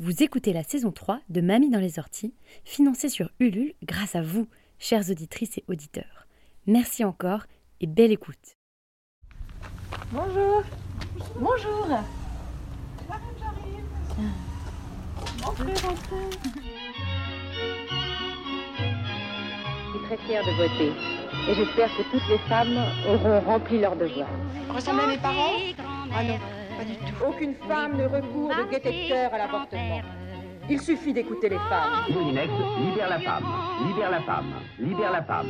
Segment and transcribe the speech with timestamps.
[0.00, 2.32] Vous écoutez la saison 3 de Mamie dans les orties,
[2.64, 4.46] financée sur Ulule grâce à vous,
[4.78, 6.28] chères auditrices et auditeurs.
[6.68, 7.46] Merci encore
[7.80, 8.36] et belle écoute.
[10.12, 10.62] Bonjour.
[11.40, 11.88] Bonjour.
[15.44, 16.30] Entrez, rentrez.
[19.82, 20.92] Je suis très fière de voter
[21.50, 24.28] et j'espère que toutes les femmes auront rempli leur devoir.
[24.68, 25.56] Ressemblez à mes parents?
[26.14, 26.38] Ah non,
[26.78, 27.24] pas du tout.
[27.26, 30.00] Aucune femme ne recourt de détecteur à l'avortement.
[30.70, 32.04] Il suffit d'écouter les femmes.
[32.10, 33.44] Moulinex, libère la femme,
[33.86, 35.46] libère la femme, libère la femme.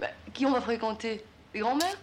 [0.00, 1.22] Bah, qui on va fréquenter?
[1.54, 1.96] Les grands-mères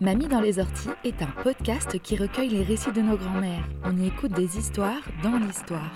[0.00, 3.64] Mamie dans les orties est un podcast qui recueille les récits de nos grands-mères.
[3.84, 5.92] On y écoute des histoires dans l'histoire.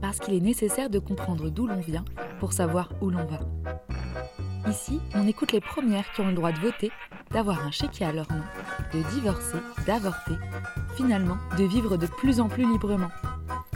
[0.00, 2.04] Parce qu'il est nécessaire de comprendre d'où l'on vient
[2.40, 3.40] pour savoir où l'on va.
[4.68, 6.90] Ici, on écoute les premières qui ont le droit de voter,
[7.32, 8.42] d'avoir un chéquier à leur nom,
[8.92, 10.34] de divorcer, d'avorter,
[10.96, 13.10] finalement de vivre de plus en plus librement.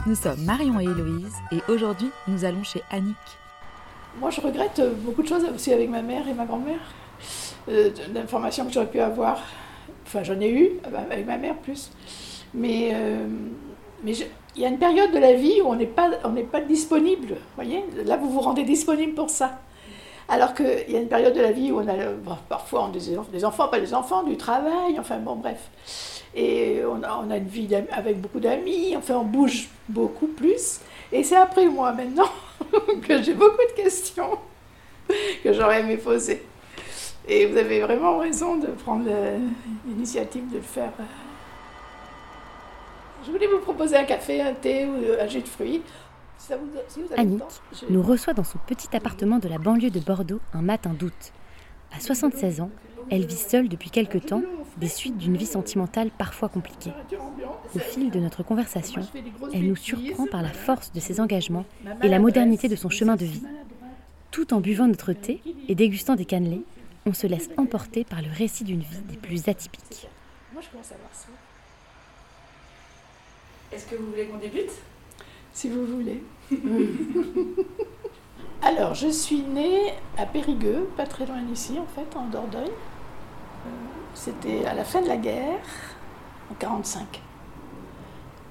[0.05, 3.15] Nous sommes Marion et Héloïse et aujourd'hui nous allons chez Annick.
[4.19, 6.79] Moi, je regrette beaucoup de choses aussi avec ma mère et ma grand-mère.
[7.69, 9.39] Euh, D'informations que j'aurais pu avoir.
[10.05, 10.71] Enfin, j'en ai eu,
[11.11, 11.91] avec ma mère plus.
[12.53, 13.27] Mais, euh,
[14.03, 14.13] mais
[14.55, 16.61] il y a une période de la vie où on n'est pas, on n'est pas
[16.61, 17.35] disponible.
[17.55, 17.85] Voyez?
[18.05, 19.59] Là, vous vous rendez disponible pour ça.
[20.29, 22.17] Alors qu'il y a une période de la vie où on a euh,
[22.49, 25.69] parfois on des, enfants, pas des enfants, du travail, enfin bon, bref.
[26.35, 30.81] Et on a, on a une vie avec beaucoup d'amis, enfin on bouge beaucoup plus.
[31.11, 32.29] Et c'est après moi maintenant
[33.07, 34.37] que j'ai beaucoup de questions
[35.43, 36.43] que j'aurais aimé poser.
[37.27, 39.37] Et vous avez vraiment raison de prendre euh,
[39.85, 40.91] l'initiative de le faire.
[43.25, 45.81] Je voulais vous proposer un café, un thé ou euh, un jus de fruits.
[46.37, 48.95] Si, ça vous, si vous avez le Annick temps, je- nous reçoit dans son petit
[48.95, 51.33] appartement de la banlieue de Bordeaux un matin d'août.
[51.95, 52.69] À 76 ans,
[53.09, 54.43] elle vit seule depuis quelque temps,
[54.77, 56.91] des suites d'une vie sentimentale parfois compliquée.
[57.75, 59.01] Au fil de notre conversation,
[59.53, 61.65] elle nous surprend par la force de ses engagements
[62.03, 63.43] et la modernité de son chemin de vie.
[64.29, 66.63] Tout en buvant notre thé et dégustant des cannelés,
[67.05, 70.07] on se laisse emporter par le récit d'une vie des plus atypiques.
[70.53, 71.27] Moi, je commence à voir ça.
[73.71, 74.71] Est-ce que vous voulez qu'on débute?
[75.57, 76.23] Si vous voulez.
[78.61, 82.61] Alors, je suis née à Périgueux, pas très loin d'ici, en fait, en Dordogne.
[82.67, 83.69] Euh,
[84.13, 85.59] C'était à la fin de la guerre,
[86.51, 87.23] en 45.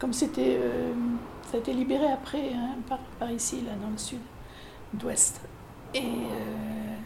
[0.01, 0.93] Comme c'était, euh,
[1.49, 4.19] ça a été libéré après, hein, par, par ici, là, dans le sud,
[4.93, 5.41] d'ouest.
[5.95, 6.97] Et euh,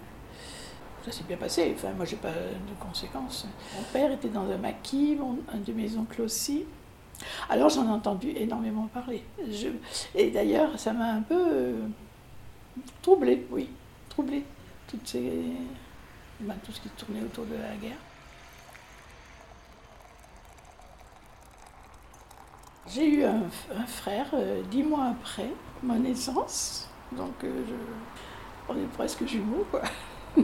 [1.04, 1.74] ça s'est bien passé.
[1.76, 3.46] Enfin, moi, j'ai pas de conséquences.
[3.76, 6.64] Mon père était dans un maquis, mon- un de mes oncles aussi.
[7.48, 9.24] Alors, j'en ai entendu énormément parler.
[10.14, 11.86] Et d'ailleurs, ça m'a un peu euh,
[13.02, 13.68] troublée, oui,
[14.08, 14.44] troublée.
[14.88, 15.16] Toutes
[16.40, 17.98] ben, tout ce qui tournait autour de la guerre.
[22.92, 23.42] J'ai eu un,
[23.86, 25.50] frère euh, dix mois après
[25.82, 27.62] ma naissance, donc euh,
[28.68, 29.82] on est presque jumeaux, quoi.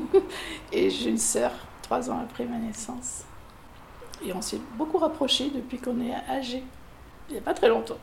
[0.72, 1.50] Et j'ai une sœur
[1.82, 3.24] trois ans après ma naissance.
[4.24, 6.62] Et on s'est beaucoup rapprochés depuis qu'on est âgés.
[7.28, 7.98] Il n'y a pas très longtemps.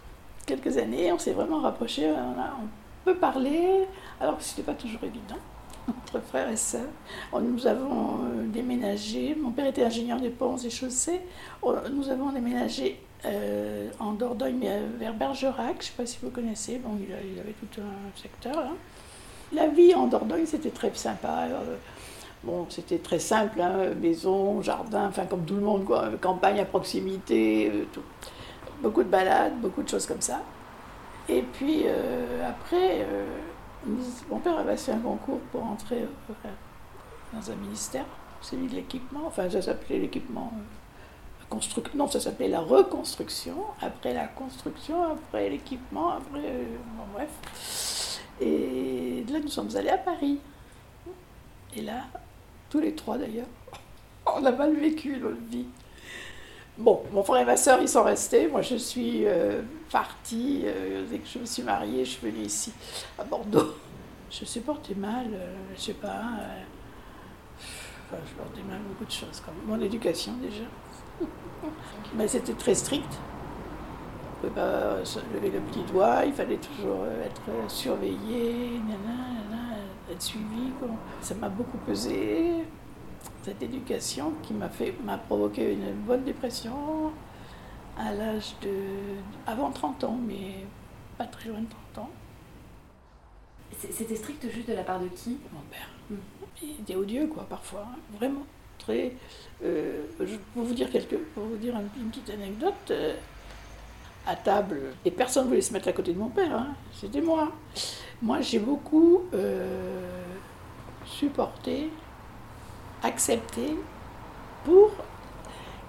[0.45, 2.09] Quelques années, on s'est vraiment rapprochés.
[2.11, 2.67] On,
[3.05, 3.85] peut parler,
[4.21, 5.35] alors que ce n'était pas toujours évident
[5.89, 6.87] entre frères et sœurs.
[7.33, 9.35] Nous avons euh, déménagé.
[9.35, 11.19] Mon père était ingénieur des ponts et chaussées.
[11.91, 15.75] Nous avons déménagé euh, en Dordogne, euh, vers Bergerac.
[15.75, 16.77] Je ne sais pas si vous connaissez.
[16.77, 18.71] Bon, il, avait tout un secteur là.
[19.51, 21.47] La vie en Dordogne, c'était très sympa.
[22.43, 26.65] Bon, c'était très simple, hein, maison, jardin, enfin comme tout le monde, quoi, campagne à
[26.65, 27.85] proximité, euh.
[28.81, 30.41] Beaucoup de balades, beaucoup de choses comme ça.
[31.29, 33.25] Et puis euh, après, euh,
[34.29, 36.05] mon père avait fait un concours pour entrer
[37.31, 38.05] dans un ministère,
[38.41, 40.51] celui de l'équipement, enfin ça s'appelait l'équipement.
[41.93, 46.41] Non, ça s'appelait la reconstruction, après la construction, après l'équipement, après.
[46.41, 48.19] bon, bref.
[48.41, 50.39] Et là, nous sommes allés à Paris.
[51.75, 52.05] Et là,
[52.73, 53.45] tous les trois d'ailleurs,
[54.25, 55.67] on a mal vécu notre vie.
[56.75, 58.47] Bon, mon frère et ma soeur, ils sont restés.
[58.47, 59.61] Moi, je suis euh,
[59.91, 60.63] partie.
[60.65, 62.73] euh, je me suis mariée, je suis venue ici,
[63.19, 63.75] à Bordeaux.
[64.31, 66.23] Je supportais mal, euh, je sais pas.
[67.59, 70.63] enfin, je portais mal beaucoup de choses, comme mon éducation déjà.
[72.15, 73.05] Mais c'était très strict.
[74.41, 74.95] On ne pouvait pas
[75.35, 78.79] lever le petit doigt, il fallait toujours être surveillé,
[80.13, 80.71] être suivi.
[80.79, 80.87] quoi.
[81.21, 82.63] Ça m'a beaucoup pesé,
[83.43, 87.11] cette éducation qui m'a fait m'a provoqué une bonne dépression
[87.97, 88.71] à l'âge de.
[89.45, 90.65] avant 30 ans, mais
[91.17, 92.09] pas très loin de 30 ans.
[93.91, 95.37] C'était strict juste de la part de qui?
[95.51, 95.89] Mon père.
[96.61, 97.87] Il était odieux, quoi, parfois.
[97.91, 98.43] hein, Vraiment.
[98.77, 99.13] Très.
[99.63, 103.15] euh, je, pour vous dire quelque, pour vous dire une, une petite anecdote, euh,
[104.25, 107.21] à table, et personne ne voulait se mettre à côté de mon père, hein, c'était
[107.21, 107.51] moi.
[108.21, 110.09] Moi, j'ai beaucoup euh,
[111.05, 111.89] supporté,
[113.01, 113.75] accepté
[114.63, 114.91] pour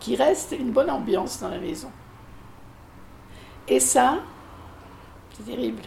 [0.01, 1.91] qu'il reste une bonne ambiance dans la maison.
[3.69, 4.19] Et ça,
[5.33, 5.83] c'est terrible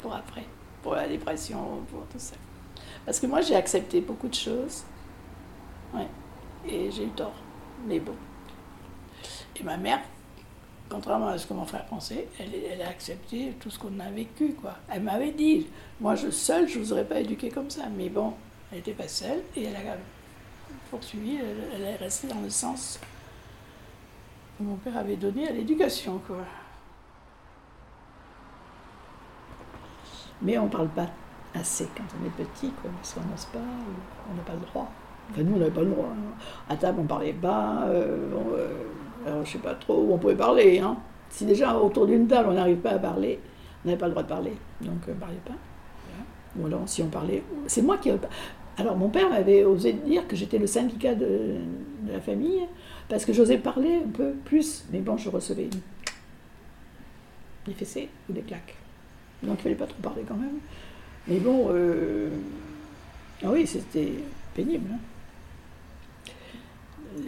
[0.00, 0.44] pour après,
[0.82, 1.58] pour la dépression,
[1.90, 2.36] pour tout ça.
[3.04, 4.84] Parce que moi, j'ai accepté beaucoup de choses.
[5.94, 6.08] Ouais.
[6.66, 7.34] Et j'ai eu tort.
[7.86, 8.14] Mais bon.
[9.54, 10.00] Et ma mère,
[10.88, 14.54] contrairement à ce que mon frère pensait, elle, a accepté tout ce qu'on a vécu.
[14.54, 14.74] Quoi.
[14.88, 15.66] Elle m'avait dit,
[16.00, 17.82] moi je seule, je ne vous aurais pas éduqué comme ça.
[17.96, 18.34] Mais bon,
[18.70, 19.96] elle n'était pas seule et elle a
[20.90, 21.38] poursuivi,
[21.74, 23.00] elle, est restée dans le sens
[24.58, 26.20] que mon père avait donné à l'éducation.
[26.26, 26.38] quoi.
[30.42, 31.08] Mais on ne parle pas
[31.54, 33.58] assez quand on est petit, quoi, parce qu'on n'ose pas,
[34.30, 34.90] on n'a pas le droit.
[35.30, 36.06] Enfin, nous, on n'avait pas le droit.
[36.10, 36.34] hein.
[36.68, 37.84] À table, on parlait pas.
[37.86, 38.84] euh, euh,
[39.26, 40.78] alors, je sais pas trop où on pouvait parler.
[40.78, 40.96] Hein.
[41.30, 43.40] Si déjà, autour d'une table, on n'arrive pas à parler,
[43.84, 44.52] on n'avait pas le droit de parler.
[44.80, 45.54] Donc, on ne parlait pas.
[46.58, 47.42] Ou alors, si on parlait...
[47.66, 48.10] C'est moi qui...
[48.78, 51.56] Alors, mon père m'avait osé dire que j'étais le syndicat de,
[52.06, 52.62] la famille,
[53.08, 54.84] parce que j'osais parler un peu plus.
[54.92, 55.68] Mais bon, je recevais
[57.66, 58.76] des fessées ou des claques.
[59.42, 60.58] Donc, il fallait pas trop parler quand même.
[61.26, 62.30] Mais bon, euh,
[63.44, 64.12] ah oui, c'était
[64.54, 64.88] pénible.
[64.92, 64.98] hein.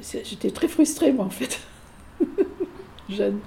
[0.00, 1.60] J'étais très frustrée, moi, en fait,
[3.08, 3.40] jeune.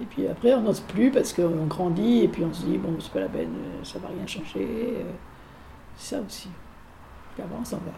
[0.00, 2.96] Et puis après, on n'ose plus parce qu'on grandit et puis on se dit, bon,
[3.00, 4.66] c'est pas la peine, euh, ça va rien changer.
[4.66, 5.12] euh,
[5.96, 6.48] C'est ça aussi.
[7.34, 7.92] Puis avant, on s'en va,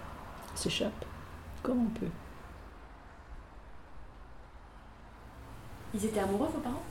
[0.53, 1.05] on s'échappe,
[1.63, 2.11] comme on peut.
[5.95, 6.83] Ils étaient amoureux, vos parents?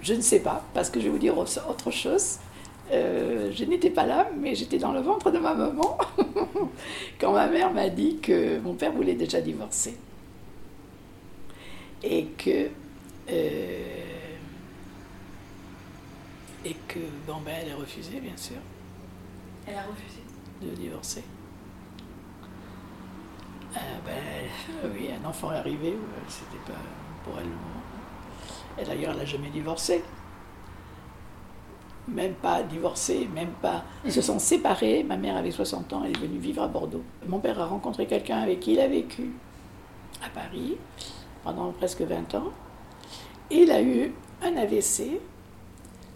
[0.00, 2.38] Je ne sais pas, parce que je vais vous dire autre autre chose.
[2.92, 5.98] Euh, je n'étais pas là, mais j'étais dans le ventre de ma maman
[7.20, 9.98] quand ma mère m'a dit que mon père voulait déjà divorcer.
[12.02, 12.68] Et que.
[13.30, 13.94] euh,
[16.64, 18.56] et que, bon, ben, elle a refusé, bien sûr,
[19.66, 20.20] Elle a refusé.
[20.60, 21.22] de divorcer.
[23.76, 25.96] Euh, ben, oui, un enfant est arrivé,
[26.28, 26.78] c'était pas
[27.24, 27.82] pour elle le moment.
[28.80, 30.02] Et d'ailleurs, elle n'a jamais divorcé.
[32.08, 33.84] Même pas divorcé, même pas.
[34.04, 35.04] Ils se sont séparés.
[35.04, 37.02] Ma mère avait 60 ans, elle est venue vivre à Bordeaux.
[37.26, 39.30] Mon père a rencontré quelqu'un avec qui il a vécu
[40.24, 40.76] à Paris
[41.48, 42.52] pendant presque 20 ans.
[43.50, 44.12] Il a eu
[44.42, 45.18] un AVC.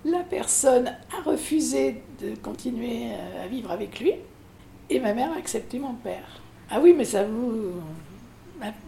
[0.05, 4.13] La personne a refusé de continuer euh, à vivre avec lui.
[4.91, 6.27] Et ma mère a accepté mon père.
[6.71, 7.73] Ah oui, mais ça vous.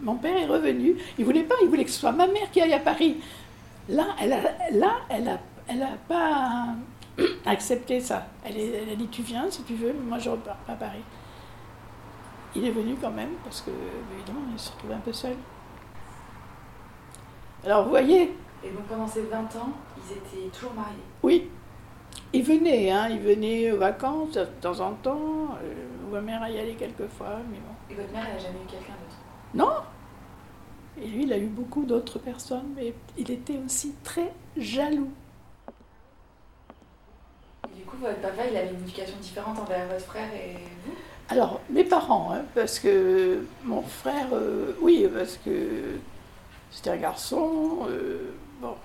[0.01, 0.95] Mon père est revenu.
[1.17, 3.17] Il voulait pas, il voulait que ce soit ma mère qui aille à Paris.
[3.89, 6.67] Là, elle a, là, elle a, elle a pas
[7.45, 8.27] accepté ça.
[8.45, 11.03] Elle, est- a dit tu viens si tu veux, mais moi je repars à Paris.
[12.55, 13.71] Il est venu quand même parce que
[14.15, 15.35] évidemment il se retrouvait un peu seul.
[17.65, 20.97] Alors vous voyez, Et donc pendant ces 20 ans, ils étaient toujours mariés.
[21.23, 21.49] oui,
[22.31, 25.49] il venait, hein, il venait aux vacances de temps en temps.
[25.63, 25.73] Euh,
[26.11, 27.73] ma mère y allait quelquefois, mais bon.
[27.89, 29.17] Et votre mère, elle a jamais eu quelqu'un d'autre?
[29.53, 29.71] Non
[31.01, 35.09] Et lui, il a eu beaucoup d'autres personnes, mais il était aussi très jaloux.
[37.71, 40.55] Et du coup, votre papa, il avait une éducation différente envers votre frère et
[40.85, 40.93] vous?
[41.29, 45.97] Alors, mes parents, hein, parce que mon frère, euh, oui, parce que
[46.75, 47.87] c'était un garçon.
[47.89, 48.75] euh, bon,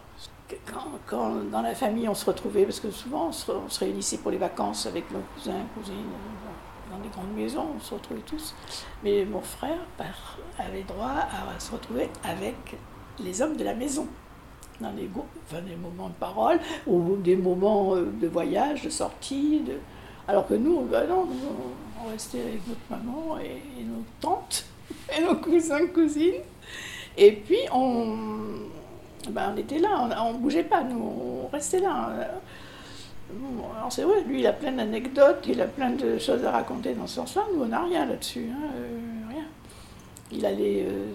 [1.06, 4.38] quand, dans la famille on se retrouvait, parce que souvent on se, réunissait pour les
[4.38, 8.54] vacances avec nos cousins, cousines, euh, dans des grandes maisons, on se retrouvait tous.
[9.02, 9.78] Mais mon frère
[10.58, 12.76] avait droit à se retrouver avec
[13.18, 14.06] les hommes de la maison.
[14.80, 15.10] Dans des,
[15.76, 19.62] moments de parole ou des moments euh, de voyage, de sortie.
[20.26, 21.28] Alors que nous, ben non,
[22.02, 24.64] on restait avec notre maman et nos tantes
[25.16, 26.40] et nos cousins, cousines.
[27.22, 28.16] Et puis, on,
[29.28, 32.10] ben, on était là, on ne bougeait pas, nous, on restait là.
[33.76, 36.94] Alors c'est vrai, lui, il a plein d'anecdotes, il a plein de choses à raconter
[36.94, 37.42] dans ce sens-là.
[37.54, 38.98] Nous, on n'a rien là-dessus, hein, euh,
[39.28, 39.44] rien.
[40.32, 41.10] Il allait euh,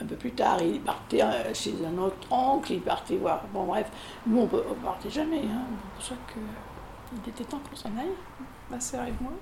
[0.00, 3.42] un peu plus tard, il partait euh, chez un autre oncle, il partait voir.
[3.52, 3.90] Bon, bref,
[4.26, 5.38] nous, on ne partait jamais.
[5.38, 5.64] Hein,
[5.98, 8.14] c'est pour qu'il était temps qu'on s'en aille,
[8.70, 9.32] ma sœur et moi.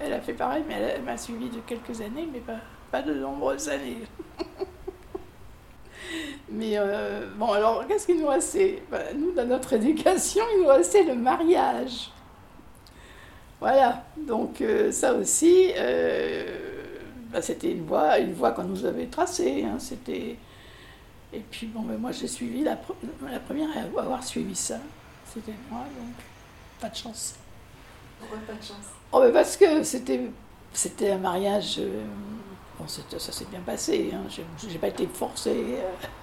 [0.00, 2.58] Elle a fait pareil, mais elle, elle m'a suivi de quelques années, mais pas,
[2.90, 3.98] pas de nombreuses années.
[6.54, 8.82] Mais euh, bon, alors, qu'est-ce qu'il nous restait?
[8.90, 12.10] Ben, Nous, dans notre éducation, il nous restait le mariage.
[13.60, 16.44] Voilà, donc euh, ça aussi, euh,
[17.32, 19.64] ben, c'était une voie, une voie qu'on nous avait tracée.
[19.64, 20.36] hein, c'était...
[21.32, 22.96] Et puis, bon, ben, moi, j'ai suivi, la, pre-
[23.30, 24.78] la première à avoir suivi ça,
[25.32, 26.14] c'était moi, donc
[26.80, 27.36] pas de chance.
[28.18, 28.86] Pourquoi pas de chance?
[29.12, 30.20] Oh, ben parce que c'était,
[30.72, 31.80] c'était un mariage.
[32.86, 34.10] Ça s'est bien passé.
[34.14, 34.22] Hein.
[34.28, 35.78] J'ai, j'ai pas été forcée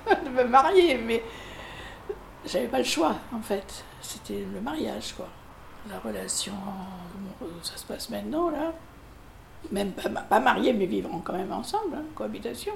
[0.10, 1.24] euh, de me marier, mais
[2.46, 3.84] j'avais pas le choix, en fait.
[4.01, 5.28] C'était le mariage, quoi.
[5.89, 6.54] La relation,
[7.63, 8.74] ça se passe maintenant, là.
[9.72, 12.74] Même pas, pas mais vivant quand même ensemble, hein, cohabitation.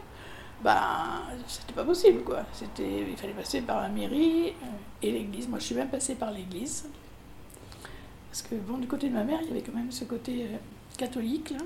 [0.64, 2.44] Ben, c'était pas possible, quoi.
[2.54, 4.68] C'était, il fallait passer par la mairie euh,
[5.02, 5.48] et l'église.
[5.48, 6.90] Moi, je suis même passée par l'église.
[8.30, 10.46] Parce que, bon, du côté de ma mère, il y avait quand même ce côté
[10.46, 10.58] euh,
[10.98, 11.66] catholique, là.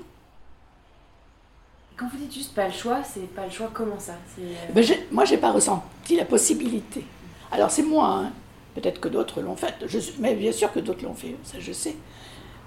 [1.98, 4.12] Quand vous dites juste pas le choix, c'est pas le choix comment ça?
[4.38, 7.04] Euh, Ben, moi, j'ai pas ressenti la possibilité.
[7.50, 8.32] Alors, c'est moi, hein.
[8.74, 9.74] peut-être que d'autres l'ont fait,
[10.20, 11.96] mais bien sûr que d'autres l'ont fait, ça je sais.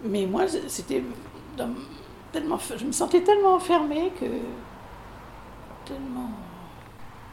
[0.03, 1.01] Mais moi, c'était
[2.33, 4.25] tellement, je me sentais tellement enfermée que.
[5.85, 6.31] tellement.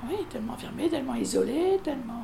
[0.09, 2.23] Oui, tellement enfermée, tellement isolée, tellement.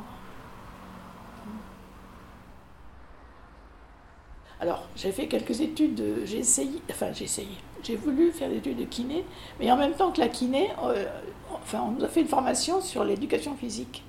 [4.64, 8.56] Alors, j'ai fait quelques études, de- j'ai essayé, enfin j'ai essayé, j'ai voulu faire des
[8.56, 9.22] études de kiné,
[9.60, 11.04] mais en même temps que la kiné, euh,
[11.52, 14.02] enfin on nous a fait une formation sur l'éducation physique.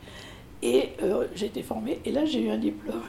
[0.62, 3.04] Et euh, j'ai été formée, et là j'ai eu un diplôme.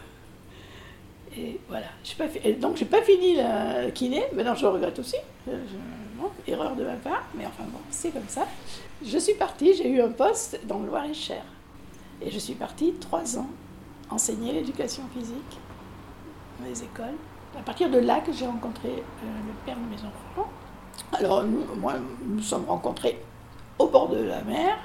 [1.39, 5.17] Et voilà, j'ai pas fait, donc j'ai pas fini la kiné, maintenant je regrette aussi,
[5.49, 5.63] Euh,
[6.49, 8.49] erreur de ma part, mais enfin bon, c'est comme ça.
[9.05, 11.45] Je suis partie, j'ai eu un poste dans le Loir-et-Cher.
[12.21, 13.47] Et je suis partie trois ans
[14.11, 15.55] enseigner l'éducation physique
[16.59, 17.15] dans les écoles.
[17.59, 20.49] À partir de là que j'ai rencontré euh, le père de mes enfants.
[21.13, 21.95] Alors, nous, moi,
[22.27, 23.19] nous sommes rencontrés
[23.79, 24.77] au bord de la mer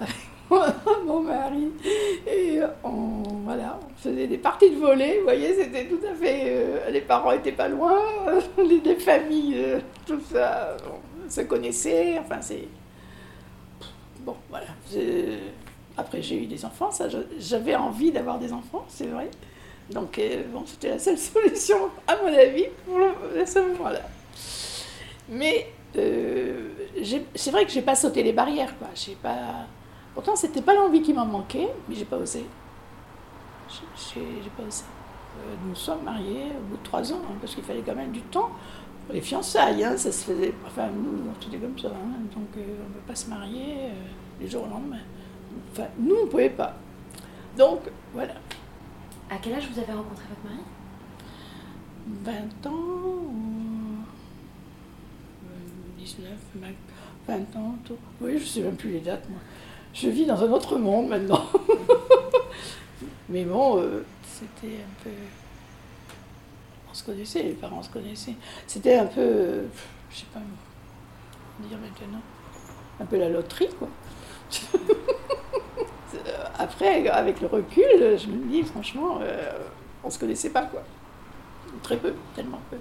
[0.00, 0.14] avec
[1.06, 1.70] mon mari.
[2.26, 5.18] Et on, voilà, on faisait des parties de volley.
[5.18, 6.42] Vous voyez, c'était tout à fait.
[6.46, 7.98] euh, les parents n'étaient pas loin,
[8.58, 12.18] les, les familles, euh, tout ça, on se connaissait.
[12.18, 12.68] Enfin, c'est.
[14.20, 14.66] Bon, voilà.
[15.96, 16.90] Après, j'ai eu des enfants.
[17.38, 19.30] J'avais envie d'avoir des enfants, c'est vrai.
[19.90, 21.76] Donc, euh, bon, c'était la seule solution,
[22.06, 24.00] à mon avis, pour le, à ce moment-là.
[25.28, 26.68] Mais euh,
[27.34, 28.88] c'est vrai que j'ai pas sauté les barrières, quoi.
[28.94, 29.66] J'ai pas.
[30.14, 32.44] Pourtant, c'était pas l'envie qui m'en manquait, mais j'ai pas osé.
[33.68, 34.84] J'ai pas osé.
[35.38, 38.10] Euh, nous sommes mariés au bout de trois ans, hein, parce qu'il fallait quand même
[38.12, 38.50] du temps.
[39.06, 40.54] pour Les fiançailles, hein, ça se faisait.
[40.66, 41.88] Enfin, nous, c'était comme ça.
[41.88, 43.90] hein, donc, on ne peut pas se marier
[44.40, 45.00] les jours au lendemain.
[45.98, 46.74] Nous, on ne pouvait pas.
[47.56, 47.80] Donc,
[48.14, 48.34] voilà.
[49.30, 50.62] À quel âge vous avez rencontré votre mari?
[52.24, 54.04] 20 ans, ou-
[55.44, 56.30] euh, 19,
[57.26, 57.96] 20 ans, tout.
[58.20, 59.38] Oui, je ne sais même plus les dates, moi.
[59.92, 61.44] Je vis dans un autre monde maintenant.
[63.28, 65.10] Mais bon, euh, c'était un peu.
[66.90, 68.36] On se connaissait, les parents se connaissaient.
[68.66, 69.20] C'était un peu.
[69.20, 69.64] euh,
[70.10, 70.40] je sais pas
[71.68, 72.20] dire maintenant.
[73.00, 73.88] Un peu la loterie, quoi.
[76.58, 77.84] Après, avec le recul,
[78.18, 79.52] je me dis, franchement, euh,
[80.04, 80.82] on se connaissait pas, quoi.
[81.82, 82.76] Très peu, tellement peu.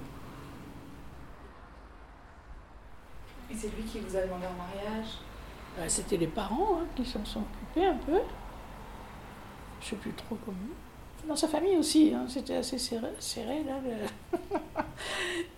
[3.51, 5.07] Et c'est lui qui vous a demandé en mariage?
[5.79, 8.19] Euh, C'était les parents hein, qui s'en sont occupés un peu.
[9.81, 10.57] Je sais plus trop comment.
[11.27, 13.73] Dans sa famille aussi, hein, c'était assez serré, serré, là.
[13.83, 14.37] le-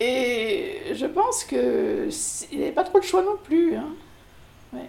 [0.00, 2.08] Et je pense que
[2.50, 3.76] il n'avait pas trop le choix non plus.
[3.76, 3.90] Hein.
[4.72, 4.88] Ouais,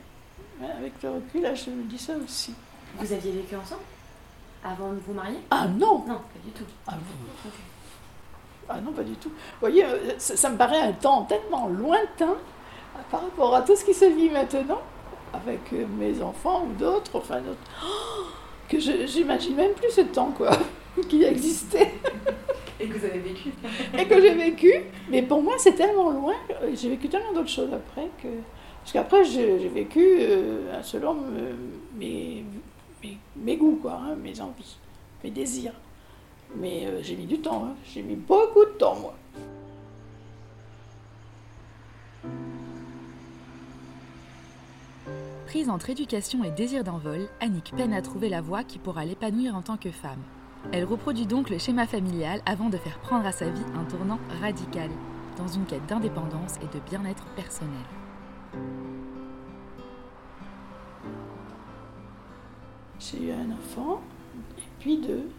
[0.77, 2.53] Avec le recul, là, je me dis ça aussi.
[2.97, 3.81] Vous aviez vécu ensemble
[4.63, 6.63] Avant de vous marier Ah non Non, pas du tout.
[6.87, 7.49] Ah, vous-
[8.67, 9.29] Ah non, pas du tout.
[9.29, 12.35] Vous voyez, euh, ça, ça me paraît un temps tellement lointain
[13.11, 14.81] par rapport à tout ce qui se vit maintenant,
[15.33, 18.25] avec euh, mes enfants ou d'autres, enfin d'autres, Oh,
[18.67, 20.51] que je j'imagine même plus ce temps, quoi,
[21.09, 21.93] qui existait
[22.79, 23.49] Et que vous avez vécu
[23.97, 24.71] et que j'ai vécu.
[25.09, 28.27] Mais pour moi, c'est tellement loin, euh, j'ai vécu tellement d'autres choses après que...
[28.81, 31.55] Parce qu'après, j'ai j'ai vécu euh, selon me-
[31.97, 32.43] mes,
[33.35, 34.77] mes, goûts, quoi, hein, mes envies,
[35.23, 35.73] mes désirs.
[36.55, 37.75] Mais euh, j'ai mis du temps, hein.
[37.85, 39.15] j'ai mis beaucoup de temps, moi.
[45.45, 49.55] Prise entre éducation et désir d'envol, Annick peine à trouver la voie qui pourra l'épanouir
[49.55, 50.21] en tant que femme.
[50.71, 54.19] Elle reproduit donc le schéma familial avant de faire prendre à sa vie un tournant
[54.41, 54.89] radical,
[55.37, 57.73] dans une quête d'indépendance et de bien-être personnel.
[62.99, 64.01] J'ai eu un enfant,
[64.57, 65.29] et puis deux.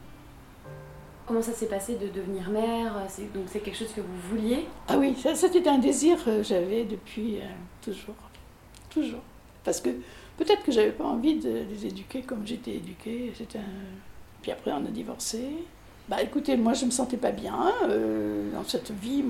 [1.26, 2.94] Comment ça s'est passé de devenir mère?
[3.08, 4.66] C'est- Donc c'est quelque chose que vous vouliez?
[4.88, 7.42] Ah oui, ça c'était un désir que j'avais depuis euh,
[7.82, 8.14] toujours.
[8.90, 9.20] Toujours.
[9.64, 9.90] Parce que
[10.38, 13.30] Peut-être que j'avais pas envie de les éduquer comme j'étais éduquée.
[13.36, 14.40] C'était un...
[14.40, 15.44] Puis après, on a divorcé.
[16.08, 19.22] Bah écoutez, moi je me sentais pas bien euh, dans cette vie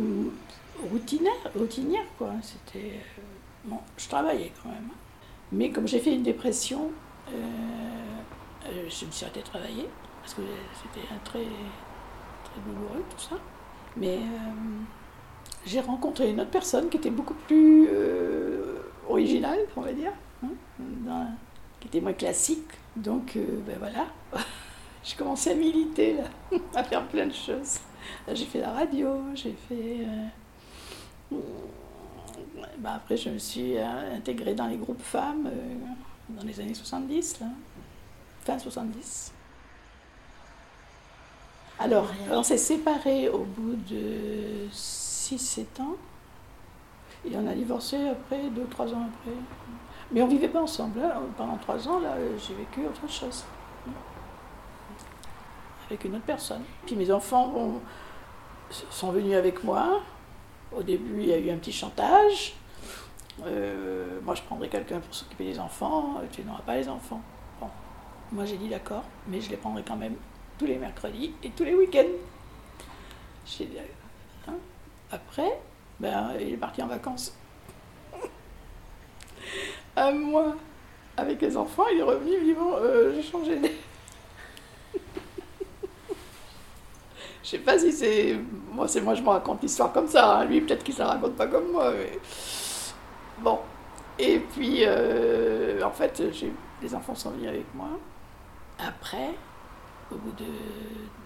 [0.88, 2.30] routinaire, routinière quoi.
[2.44, 3.22] C'était euh,
[3.64, 4.88] bon, je travaillais quand même.
[5.50, 6.92] Mais comme j'ai fait une dépression,
[8.88, 9.88] je me suis arrêtée de travailler
[10.22, 10.42] parce que
[10.82, 11.44] c'était très
[12.44, 13.36] très douloureux tout ça.
[13.96, 14.80] Mais euh,
[15.66, 20.12] j'ai rencontré une autre personne qui était beaucoup plus euh, originale, on va dire,
[20.44, 21.26] hein,
[21.80, 22.68] qui était moins classique.
[22.96, 24.06] Donc euh, ben voilà,
[25.04, 27.78] j'ai commencé à militer là, à faire plein de choses.
[28.32, 30.06] J'ai fait la radio, j'ai fait.
[31.32, 31.36] euh,
[32.78, 35.74] ben après, je me suis euh, intégrée dans les groupes femmes euh,
[36.36, 37.46] dans les années 70, là,
[38.44, 39.32] fin 70.
[41.78, 45.96] Alors, on s'est séparés au bout de 6-7 ans.
[47.24, 49.36] Et on a divorcé après, 2-3 ans après.
[50.12, 51.00] Mais on ne vivait pas ensemble.
[51.02, 51.20] hein.
[51.36, 53.44] Pendant 3 ans, là, j'ai vécu autre chose.
[55.86, 56.62] Avec une autre personne.
[56.86, 57.80] Puis mes enfants ont-
[58.90, 60.00] sont venus avec moi.
[60.76, 62.54] Au début, il y a eu un petit chantage.
[63.46, 66.20] Euh, moi, je prendrai quelqu'un pour s'occuper des enfants.
[66.32, 67.20] Tu n'auras pas les enfants.
[67.60, 67.68] Bon.
[68.32, 70.14] Moi, j'ai dit d'accord, mais je les prendrai quand même
[70.58, 72.04] tous les mercredis et tous les week-ends.
[74.48, 74.54] Hein.
[75.10, 75.60] Après,
[75.98, 77.34] ben, il est parti en vacances.
[79.96, 80.54] Un mois
[81.16, 83.70] avec les enfants, il est revenu, bon, euh, j'ai changé d'air.
[87.42, 88.38] Je sais pas si c'est.
[88.70, 90.38] Moi, c'est moi, je me raconte l'histoire comme ça.
[90.38, 90.44] hein.
[90.44, 91.92] Lui, peut-être qu'il se la raconte pas comme moi.
[93.42, 93.58] Bon.
[94.18, 96.22] Et puis, euh, en fait,
[96.82, 97.88] les enfants sont venus avec moi.
[98.78, 99.30] Après,
[100.10, 100.44] au bout de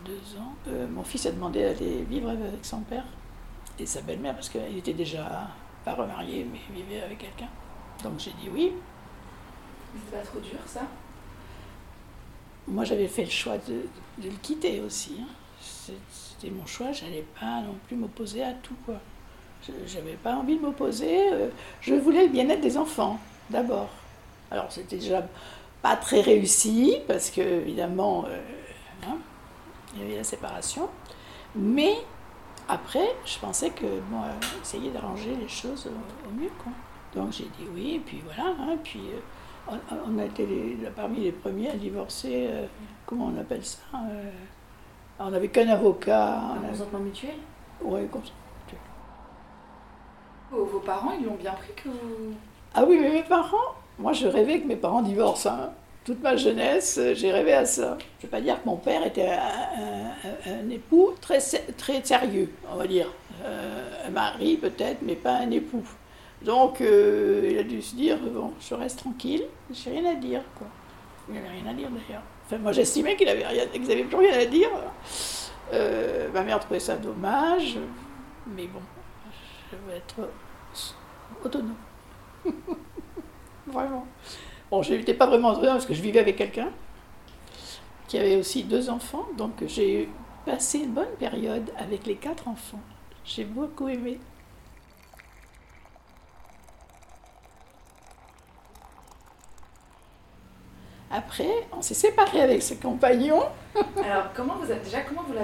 [0.05, 3.05] deux ans, euh, mon fils a demandé d'aller vivre avec son père
[3.79, 5.49] et sa belle-mère parce qu'il était déjà
[5.85, 7.49] pas remarié, mais vivait avec quelqu'un.
[8.03, 8.73] Donc j'ai dit oui.
[9.95, 10.83] C'est pas trop dur ça?
[12.67, 13.83] Moi, j'avais fait le choix de,
[14.23, 15.19] de le quitter aussi.
[15.21, 15.27] hein.
[15.61, 18.75] C'était mon choix, j'allais pas non plus m'opposer à tout.
[18.85, 18.97] quoi.
[19.67, 21.33] Je- J'avais pas envie de m'opposer.
[21.33, 21.49] euh,
[21.81, 23.19] Je voulais le bien-être des enfants,
[23.51, 23.89] d'abord.
[24.51, 25.23] Alors, c'était déjà
[25.83, 28.39] pas très réussi, parce que, évidemment, euh,
[29.07, 29.17] hein,
[29.95, 30.89] il y avait la séparation.
[31.57, 31.95] Mais
[32.69, 36.51] après, je pensais que, bon, euh, essayer d'arranger les choses au, au mieux.
[36.63, 36.73] Quoi.
[37.15, 38.51] Donc, j'ai dit oui, et puis voilà.
[38.61, 39.01] hein, puis.
[39.01, 39.21] euh,
[39.67, 42.49] on, on a été les- parmi les premiers à divorcer,
[43.07, 43.79] comment on appelle ça
[45.19, 46.51] On n'avait qu'un avocat.
[46.59, 47.37] avait- consentement mutuel?
[47.81, 48.33] Comme ça.
[50.55, 52.35] Vos, parents, ils l'ont bien pris que vous...
[52.75, 55.51] Ah oui, mais mes parents, moi je rêvais que mes parents divorcent.
[55.51, 55.71] hein.
[56.05, 57.97] Toute ma jeunesse, euh, j'ai rêvé à ça.
[57.99, 61.39] Je ne veux pas dire que mon père était un, époux très,
[61.79, 63.07] très sérieux, on va dire.
[63.43, 65.85] Euh, un mari peut-être, mais pas un époux.
[66.43, 70.43] Donc euh, il a dû se dire, bon, je reste tranquille, j'ai rien à dire.
[70.59, 70.67] Quoi.
[71.31, 72.23] Il n'avait rien à dire d'ailleurs.
[72.45, 74.69] Enfin, moi j'estimais qu'il avait rien, plus rien à dire.
[76.35, 77.79] Ma mère trouvait ça dommage,
[78.47, 78.81] mais bon,
[79.73, 80.29] je veux être
[81.45, 81.75] autonome.
[83.67, 84.07] Vraiment.
[84.71, 86.71] Bon, je n'étais pas vraiment autonome parce que je vivais avec quelqu'un
[88.09, 90.09] qui avait aussi deux enfants, donc j'ai
[90.45, 92.81] passé une bonne période avec les quatre enfants.
[93.25, 94.21] J'ai beaucoup aimé.
[101.11, 103.45] Après, on s'est séparés avec ses compagnons.
[104.05, 104.81] Alors, comment vous avez...
[104.81, 105.35] Déjà, comment vous.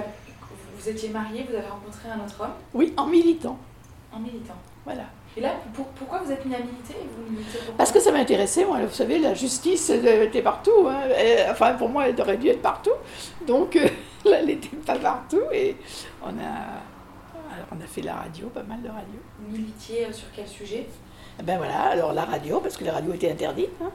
[0.75, 2.53] Vous étiez marié, vous avez rencontré un autre homme?
[2.73, 3.57] Oui, en militant.
[4.11, 4.55] en militant.
[4.83, 5.03] Voilà.
[5.37, 8.11] Et là, pour- pourquoi vous êtes mis à militer Vous militez pourquoi Parce que ça
[8.11, 10.87] m'intéressait, moi, vous savez, la justice elle était partout.
[10.89, 11.03] hein.
[11.17, 12.91] Et, enfin, pour moi, elle aurait dû être partout.
[13.47, 13.87] Donc, euh,
[14.25, 15.39] là, elle n'était pas partout.
[15.53, 15.77] Et
[16.21, 19.19] on a, alors, on a fait la radio, pas mal de radio.
[19.39, 20.85] Vous militiez euh, sur quel sujet?
[21.39, 23.69] Eh ben voilà, alors la radio, parce que la radio était interdite.
[23.81, 23.89] hein.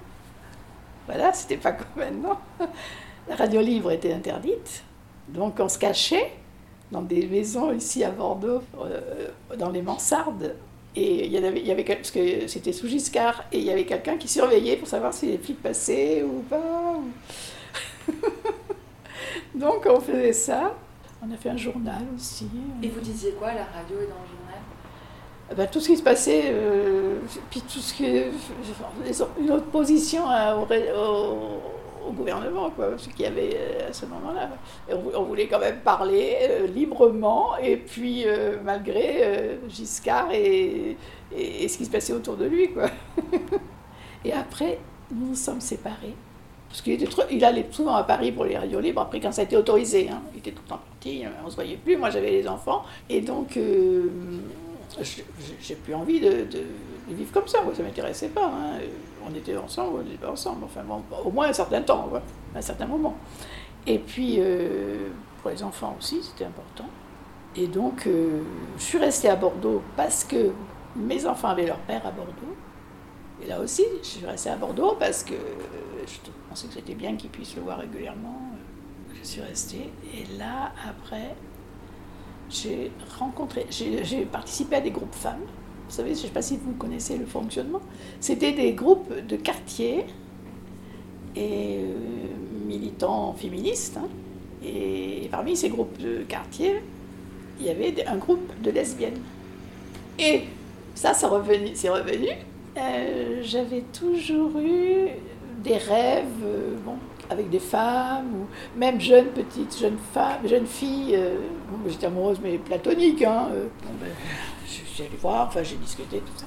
[1.07, 2.41] Voilà, c'était pas comme maintenant.
[3.29, 4.83] La radio libre était interdite.
[5.29, 6.33] Donc, on se cachait
[6.91, 10.55] dans des maisons ici à Bordeaux, euh, dans les mansardes.
[10.99, 13.59] Et il y en avait, il y avait quel- parce que c'était sous Giscard, et
[13.59, 16.99] il y avait quelqu'un qui surveillait pour savoir si les flics passaient ou pas.
[16.99, 18.13] ou-
[19.55, 20.75] Donc on faisait ça.
[21.27, 22.47] On a fait un journal aussi.
[22.83, 24.61] Et vous disiez quoi à la radio et dans le journal?
[25.51, 27.19] Eh ben, tout ce qui se passait, euh,
[27.51, 28.05] puis tout ce qui
[29.41, 31.61] une opposition à- au, ré- au-
[32.09, 34.51] au gouvernement, quoi, ce qu'il y avait euh, à ce moment-là.
[35.17, 40.97] On, voulait quand même parler euh, librement, et puis euh, malgré Giscard et,
[41.37, 42.87] et- ce qui se passait autour de lui, quoi.
[44.25, 44.79] et après,
[45.15, 46.15] nous nous sommes séparés.
[46.69, 49.33] Parce qu'il était trop- il allait souvent à Paris pour les radios libres, après quand
[49.33, 50.21] ça a été autorisé, hein.
[50.35, 52.83] il était tout le temps parti, on ne se voyait plus, moi j'avais les enfants,
[53.09, 53.59] et donc
[55.63, 56.47] j'ai plus envie de
[57.09, 58.47] vivre comme ça, moi ça ne m'intéressait pas.
[58.47, 58.79] hein.
[59.29, 62.11] On était ensemble, on n'était pas ensemble, enfin bon, au moins un certain temps,
[62.55, 63.17] un certain moment.
[63.87, 65.09] Et puis, euh,
[65.41, 66.87] pour les enfants aussi, c'était important.
[67.55, 68.43] Et donc, euh,
[68.77, 70.51] je suis restée à Bordeaux parce que
[70.95, 72.57] mes enfants avaient leur père à Bordeaux.
[73.43, 77.17] Et là aussi, je suis restée à Bordeaux parce que je pensais que c'était bien
[77.17, 78.41] qu'ils puissent le voir régulièrement.
[79.15, 79.93] Je suis restée.
[80.15, 81.35] Et là, après,
[82.49, 85.45] j'ai rencontré, j'ai participé à des groupes femmes.
[85.89, 87.81] Vous savez, je ne sais pas si vous connaissez le fonctionnement.
[88.21, 90.05] C'était des groupes de quartier
[91.37, 93.97] et euh, militants féministes.
[93.99, 94.09] hein.
[94.65, 96.83] Et parmi ces groupes de quartier,
[97.61, 99.21] il y avait un groupe de lesbiennes.
[100.19, 100.43] Et
[100.95, 101.71] ça, c'est revenu.
[101.75, 102.29] C'est revenu.
[102.77, 105.09] Euh, J'avais toujours eu
[105.63, 106.97] des rêves, euh, bon,
[107.31, 111.19] avec des femmes, ou même jeunes petites, jeunes femmes, jeunes filles.
[111.87, 113.23] J'étais amoureuse, mais platonique.
[113.23, 113.49] Hein,
[114.01, 114.09] ben,
[114.67, 116.47] je suis allée voir, enfin, j'ai discuté, tout ça.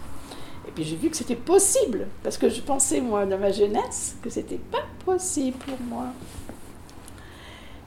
[0.67, 4.17] Et puis j'ai vu que c'était possible, parce que je pensais, moi, dans ma jeunesse,
[4.21, 6.07] que c'était pas possible pour moi.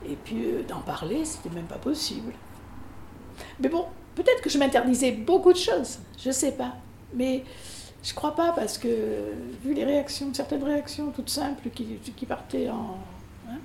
[0.09, 2.33] Et puis euh, d'en parler, c'était même pas possible.
[3.61, 6.75] Mais bon, peut-être que je m'interdisais beaucoup de choses, je sais pas.
[7.15, 7.45] Mais
[8.03, 8.89] je crois pas, parce que
[9.63, 12.99] vu les réactions, certaines réactions toutes simples qui, partaient en.
[13.49, 13.59] hein,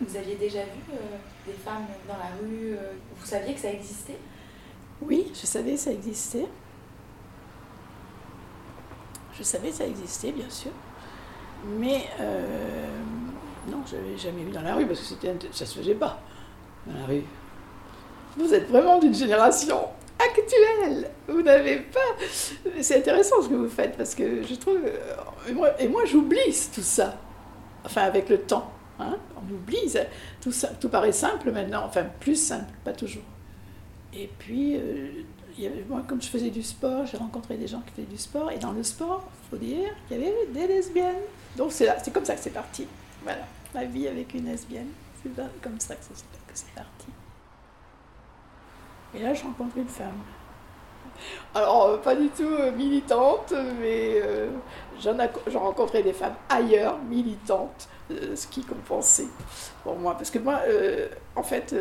[0.00, 3.70] Vous aviez déjà vu euh, des femmes dans la rue euh, Vous saviez que ça
[3.70, 4.18] existait?
[5.02, 6.46] Oui, je savais ça existait.
[9.36, 10.70] Je savais ça existait, bien sûr.
[11.78, 12.86] Mais euh,
[13.68, 16.20] non, je l'avais jamais vu dans la rue parce que c'était, ça se faisait pas
[16.86, 17.22] dans la rue.
[18.36, 19.80] Vous êtes vraiment d'une génération
[20.18, 21.10] actuelle.
[21.28, 22.00] Vous n'avez pas.
[22.80, 24.78] C'est intéressant ce que vous faites parce que je trouve.
[24.84, 26.38] euh, Et moi, j'oublie
[26.74, 27.16] tout ça.
[27.84, 28.70] Enfin, avec le temps.
[28.98, 29.16] hein.
[29.36, 29.94] On oublie.
[30.40, 31.84] Tout, ça, tout paraît simple maintenant.
[31.86, 33.22] Enfin, plus simple, pas toujours.
[34.16, 35.24] Et puis, euh,
[35.88, 38.50] moi, comme je faisais du sport, j'ai rencontré des gens qui faisaient du sport.
[38.52, 41.22] Et dans le sport, il faut dire qu'il y avait des lesbiennes.
[41.56, 42.86] Donc c'est comme ça que c'est parti.
[43.22, 43.42] Voilà,
[43.74, 44.88] ma vie avec une lesbienne.
[45.22, 45.30] C'est
[45.62, 46.02] comme ça que
[46.52, 47.06] c'est parti.
[49.14, 50.20] Et là, je rencontre une femme.
[51.54, 54.20] Alors, euh, pas du tout euh, militante, mais
[55.00, 59.28] j'en ai j'en rencontrais des femmes ailleurs, militantes, ce qui compensait
[59.82, 60.14] pour moi.
[60.14, 60.60] Parce que moi,
[61.36, 61.74] en fait,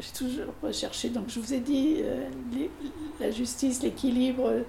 [0.00, 2.28] j'ai toujours recherché, donc je vous ai dit, euh,
[3.20, 4.64] la justice, l'équilibre,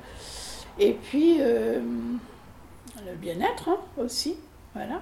[0.80, 1.80] et puis euh,
[3.06, 4.36] le bien-être hein, aussi.
[4.74, 5.02] Voilà.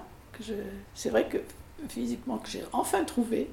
[0.93, 1.37] C'est vrai que
[1.89, 3.49] physiquement, que j'ai enfin trouvé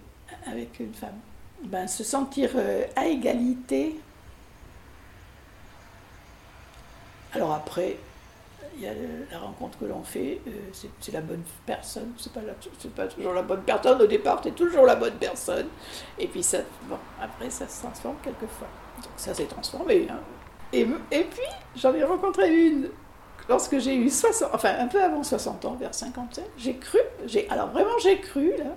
[0.47, 1.19] avec une femme.
[1.65, 3.97] Ben, se sentir euh, à égalité.
[7.33, 7.99] Alors après,
[8.77, 8.93] il y a
[9.31, 12.13] la rencontre que l'on fait, euh, c'est, la bonne personne.
[12.17, 12.41] C'est pas,
[12.97, 15.67] pas toujours la bonne personne au départ, c'est toujours la bonne personne.
[16.19, 18.69] Et puis ça, bon, après ça se transforme quelquefois.
[19.03, 20.07] Donc ça s'est transformé.
[20.11, 20.19] hein.
[20.73, 22.89] Et, et puis j'en ai rencontré une
[23.49, 26.51] lorsque j'ai eu 60, enfin un peu avant 60 ans, vers 57.
[26.57, 26.99] J'ai cru,
[27.49, 28.77] alors vraiment j'ai cru là,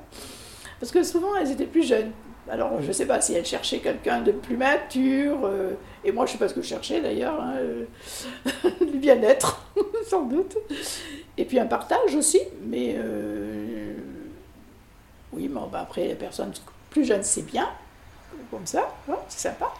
[0.79, 2.11] parce que souvent elles étaient plus jeunes.
[2.49, 5.71] Alors je ne sais pas si elles cherchaient quelqu'un de plus mature, euh,
[6.03, 7.85] et moi je ne sais pas ce que je cherchais d'ailleurs, hein, euh,
[8.91, 9.65] du bien-être
[10.09, 10.57] sans doute.
[11.37, 13.93] Et puis un partage aussi, mais euh,
[15.31, 16.51] oui, mais bah, après les personnes
[16.89, 17.69] plus jeunes c'est bien,
[18.51, 19.71] comme ça, hein, c'est sympa.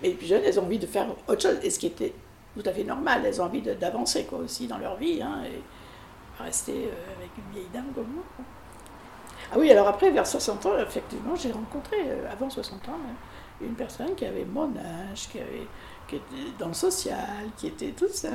[0.00, 2.12] Mais les plus jeunes, elles ont envie de faire autre chose, et ce qui était
[2.54, 6.42] tout à fait normal, elles ont envie d'avancer quoi aussi dans leur vie, hein, et
[6.42, 8.24] rester avec une vieille dame comme moi.
[9.52, 13.68] Ah oui, alors après, vers 60 ans, effectivement, j'ai rencontré, euh, avant 60 ans, même,
[13.68, 15.66] une personne qui avait mon âge, qui, avait,
[16.08, 17.18] qui était dans le social,
[17.56, 18.30] qui était tout ça.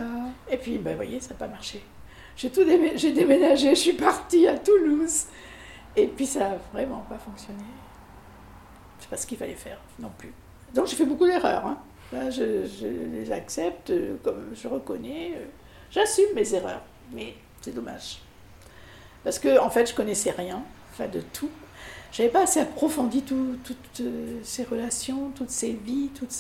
[0.50, 1.84] Et puis, ben, vous voyez, ça n'a pas marché.
[2.36, 5.24] J'ai tout déménagé, je suis partie à Toulouse.
[5.96, 7.64] Et puis, ça n'a vraiment pas fonctionné.
[9.00, 10.32] C'est pas ce qu'il fallait faire non plus.
[10.74, 11.66] Donc, j'ai fait beaucoup d'erreurs.
[11.66, 11.78] hein.
[12.30, 14.16] Je, je les accepte, euh,
[14.54, 15.34] je reconnais.
[15.36, 15.46] euh,
[15.90, 18.20] J'assume mes erreurs, mais c'est dommage.
[19.24, 20.62] Parce que, en fait, je connaissais rien,
[21.06, 21.52] de tout.
[22.12, 26.34] J'avais pas assez approfondi tout- toutes euh, ces relations, toutes ces vies, toute,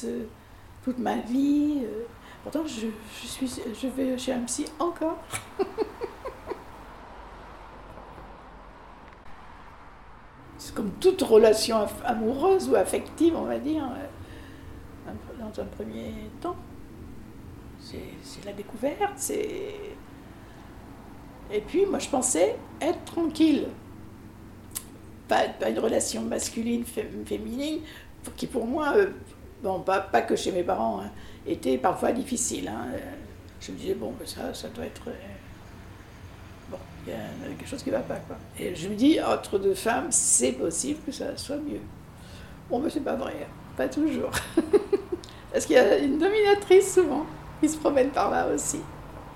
[0.97, 1.81] ma vie.
[1.83, 2.03] euh.
[2.43, 2.87] Pourtant, je,
[3.21, 5.17] je, suis, je vais chez un psy encore.
[10.57, 16.55] C'est comme toute relation amoureuse ou affective, on va dire, euh, dans un premier temps.
[17.79, 19.75] C'est la découverte, c'est.
[21.51, 23.67] Et puis, moi, je pensais être tranquille.
[25.27, 27.79] Pas, une relation masculine, fé- féminine,
[28.35, 29.07] qui pour moi, euh,
[29.63, 31.09] bon, pas, pas que chez mes parents, hein,
[31.45, 32.67] était parfois difficile.
[32.69, 32.87] hein.
[32.93, 32.97] Euh,
[33.59, 35.09] Je me disais, bon, ben ça, ça doit être.
[35.09, 35.13] euh,
[36.71, 37.19] Bon, il y a
[37.57, 38.35] quelque chose qui ne va pas, quoi.
[38.59, 41.79] Et je me dis, entre deux femmes, c'est possible que ça soit mieux.
[42.69, 43.47] Bon, mais c'est pas vrai, hein.
[43.77, 44.31] pas toujours.
[45.51, 47.25] Parce qu'il y a une dominatrice souvent
[47.61, 48.79] qui se promène par là aussi.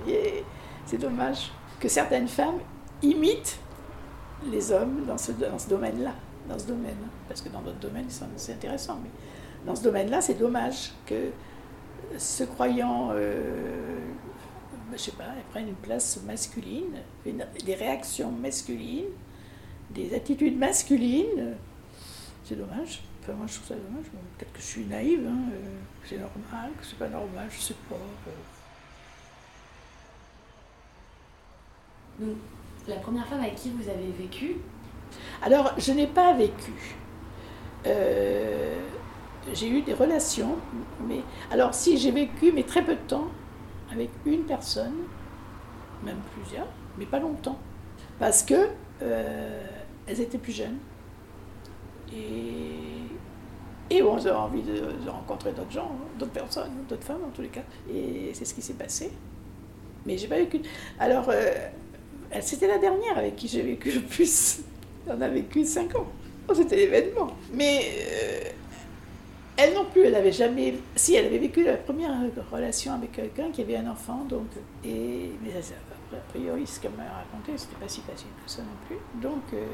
[0.07, 0.43] Et
[0.85, 2.59] c'est dommage que certaines femmes
[3.01, 3.57] imitent
[4.49, 6.13] les hommes dans ce, dans ce domaine-là.
[6.49, 6.97] Dans ce domaine.
[7.27, 8.99] Parce que dans d'autres domaines, c'est intéressant.
[9.03, 9.09] Mais
[9.65, 11.29] dans ce domaine-là, c'est dommage que
[12.17, 13.99] se croyant, euh,
[14.91, 19.05] je sais pas, elles prennent une place masculine, des réactions masculines,
[19.91, 21.55] des attitudes masculines.
[22.43, 23.03] C'est dommage.
[23.21, 24.05] Enfin, moi, je trouve ça dommage.
[24.37, 27.75] Peut-être que je suis naïve, hein, euh, c'est normal, que c'est pas normal, je sais
[27.87, 27.95] pas.
[32.87, 34.57] La première femme avec qui vous avez vécu,
[35.41, 36.95] Alors, je n'ai pas vécu.
[37.85, 38.79] Euh,
[39.53, 40.55] j'ai eu des relations,
[41.07, 43.27] mais alors si j'ai vécu, mais très peu de temps,
[43.91, 44.93] avec une personne,
[46.03, 46.67] même plusieurs,
[46.97, 47.57] mais pas longtemps,
[48.19, 48.69] parce que
[49.01, 49.63] euh,
[50.05, 50.77] elles étaient plus jeunes
[52.13, 52.91] et
[53.89, 57.49] et bon, j'avais envie de, rencontrer d'autres gens, d'autres personnes, d'autres femmes en tous les
[57.49, 57.63] cas,
[57.93, 59.11] et c'est ce qui s'est passé.
[60.05, 60.61] Mais j'ai pas vécu.
[60.97, 61.51] Alors, euh,
[62.39, 64.61] c'était la dernière avec qui j'ai vécu le plus.
[65.07, 66.07] On a vécu cinq ans.
[66.47, 67.27] Oh, C'était l'événement.
[67.53, 68.49] Mais euh,
[69.57, 70.75] elle non plus, elle n'avait jamais.
[70.95, 72.11] Si, elle avait vécu la première
[72.51, 74.47] relation avec quelqu'un qui avait un enfant, donc.
[74.83, 75.51] Et, mais
[76.13, 78.97] a priori, ce qu'elle m'a raconté, c'était pas si facile que ça non plus.
[79.21, 79.65] Donc, euh,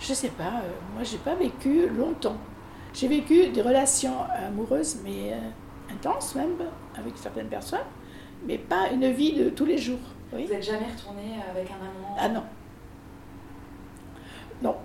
[0.00, 2.38] je sais pas, euh, moi, j'ai pas vécu longtemps.
[2.94, 6.56] J'ai vécu des relations amoureuses, mais euh, intenses même,
[6.96, 7.86] avec certaines personnes,
[8.46, 9.98] mais pas une vie de tous les jours.
[10.32, 10.46] Oui.
[10.46, 12.42] vous n'êtes jamais retourné avec un amant Ah non.
[14.62, 14.76] Non.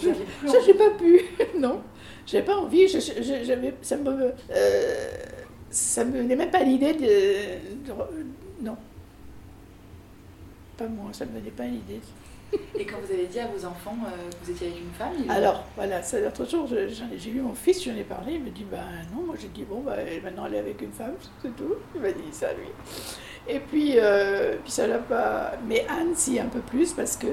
[0.00, 1.20] Vous plus Ça, j'ai pas pu.
[1.58, 1.80] non.
[2.26, 2.86] J'avais pas envie.
[2.88, 4.32] Je, je- ça me.
[4.50, 5.10] euh,
[5.70, 7.92] ça me venait même pas à l'idée de, de-
[8.62, 8.76] Non.
[10.76, 12.00] Pas moi, ça me venait pas à l'idée.
[12.78, 15.12] Et quand vous avez dit à vos enfants euh, que vous étiez avec une femme,
[15.28, 18.64] Alors, voilà, c'est l'autre jour, j'ai vu mon fils, j'en ai parlé, il me dit,
[18.70, 21.74] ben non, moi j'ai dit, bon, ben, maintenant elle est avec une femme, c'est tout.
[21.94, 22.68] Il m'a dit ça, lui.
[23.48, 25.52] Et puis, euh, puis ça l'a pas.
[25.66, 27.28] Mais Anne, si, un peu plus, parce que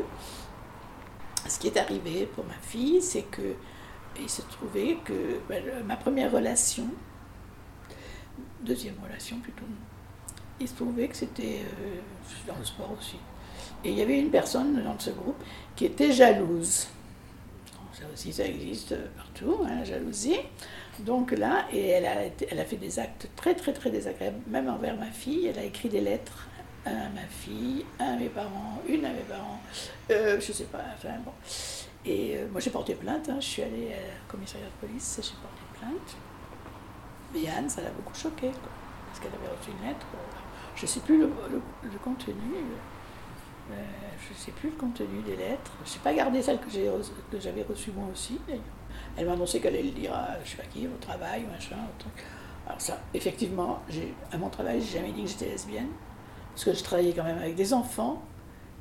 [1.47, 3.56] ce qui est arrivé pour ma fille, c'est que
[4.19, 6.88] il se trouvait que ben, ma première relation,
[8.62, 9.65] deuxième relation plutôt,
[10.60, 11.99] il se trouvait que c'était euh,
[12.47, 13.17] dans le sport aussi.
[13.84, 15.41] Et il y avait une personne dans ce groupe
[15.76, 16.88] qui était jalouse.
[17.93, 20.39] Ça ça existe partout, hein, la jalousie.
[21.00, 25.08] Donc là, et elle a, fait des actes très, très, très désagréables, même envers ma
[25.08, 25.48] fille.
[25.48, 26.48] Elle a écrit des lettres,
[26.86, 29.60] à ma fille, à mes parents, une à mes parents,
[30.12, 31.32] euh, je sais pas, enfin bon.
[32.06, 35.19] Et euh, moi, j'ai porté plainte, hein, je suis allée à la commissariat de police,
[35.22, 36.17] j'ai porté plainte.
[37.34, 38.52] Mais Anne, ça l'a beaucoup choquée,
[39.08, 40.06] parce qu'elle avait reçu une lettre.
[40.76, 42.36] je ne sais plus le contenu.
[43.71, 43.76] Euh,
[44.28, 45.71] je ne sais plus le contenu des lettres.
[45.86, 46.69] Je n'ai pas gardé celle que
[47.39, 48.39] j'avais reçue moi aussi.
[49.17, 51.76] Elle m'a annoncé qu'elle allait le dire à je sais pas qui, au travail, machin,
[51.76, 52.13] au truc.
[52.67, 53.82] Alors ça, effectivement,
[54.32, 55.89] à mon travail, j'ai jamais dit que j'étais lesbienne.
[56.52, 58.21] Parce que je travaillais quand même avec des enfants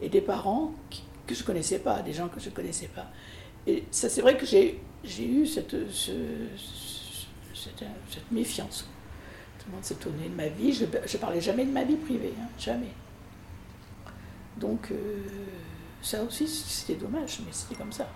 [0.01, 0.73] et des parents
[1.27, 3.07] que je connaissais pas, des gens que je connaissais pas.
[3.67, 4.81] Et ça, c'est vrai que j'ai
[5.19, 6.11] eu cette, ce-
[6.57, 8.89] ce- cette, cette méfiance.
[9.59, 10.73] Tout le monde s'étonnait de ma vie.
[10.73, 12.93] Je ne parlais jamais de ma vie privée, hein, jamais.
[14.57, 15.25] Donc, euh,
[16.03, 18.09] ça aussi, c'était dommage, mais c'était comme ça.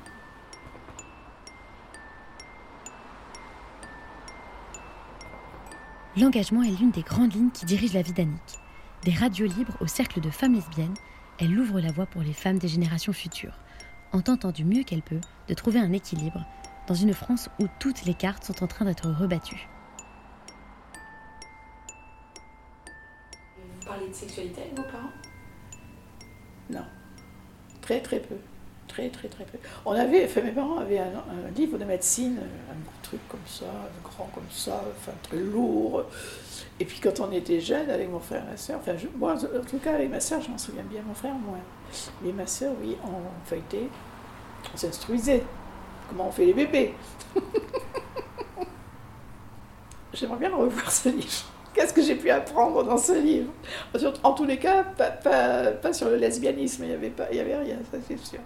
[6.16, 8.58] L'engagement est l'une des grandes lignes qui dirigent la vie d'Annick.
[9.04, 10.94] Des radios libres au cercle de femmes lesbiennes,
[11.38, 13.58] elle ouvre la voie pour les femmes des générations futures,
[14.12, 16.44] en tentant du mieux qu'elle peut de trouver un équilibre
[16.86, 19.68] dans une France où toutes les cartes sont en train d'être rebattues.
[23.58, 25.12] Vous parlez de sexualité avec vos parents?
[26.70, 26.84] Non.
[27.80, 28.34] Très, très peu.
[28.88, 29.58] Très, très, très peu.
[29.84, 32.38] On avait, mes parents avaient un, un livre de médecine,
[32.70, 33.66] un truc comme ça,
[34.02, 36.04] grand comme ça, enfin, très lourd.
[36.78, 39.64] Et puis quand on était jeunes, avec mon frère et ma soeur, enfin, moi, en
[39.64, 41.58] tout cas, avec ma soeur, je m'en souviens bien, mon frère, moins.
[42.22, 43.88] Mais ma soeur, oui, on feuilletait,
[44.72, 45.42] on s'instruisait.
[46.08, 46.94] Comment on fait les bébés?
[50.12, 51.44] J'aimerais bien revoir ce livre.
[51.76, 53.52] Qu'est-ce que j'ai pu apprendre dans ce livre
[54.24, 57.36] En tous les cas, pas, pas- pas sur le lesbianisme, il n'y avait, pas- il
[57.36, 58.40] y avait rien, ça c'est sûr.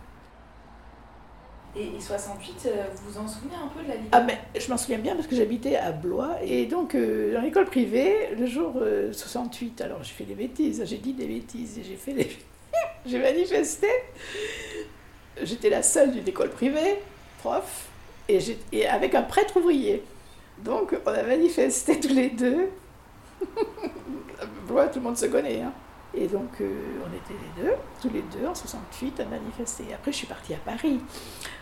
[1.76, 4.68] Et, et 68, euh, vous vous en souvenez un peu de la Ah, mais je
[4.68, 8.46] m'en souviens bien parce que j'habitais à Blois et donc euh, dans l'école privée, le
[8.46, 12.12] jour euh, 68, alors j'ai fait des bêtises, j'ai dit des bêtises et j'ai fait
[12.12, 12.28] des.
[13.06, 13.86] j'ai manifesté.
[15.40, 16.98] J'étais la seule d'une école privée,
[17.38, 17.86] prof,
[18.28, 20.02] et avec un prêtre ouvrier.
[20.64, 22.68] Donc on a manifesté tous les deux.
[24.66, 25.62] Blois, tout le monde se connaît.
[25.62, 25.72] Hein.
[26.12, 27.72] Et donc euh, on était les deux,
[28.02, 29.84] tous les deux en 68 à manifester.
[29.94, 31.00] Après je suis partie à Paris